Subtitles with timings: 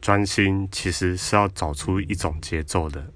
[0.00, 3.12] 专心其实是要找出一种节奏的。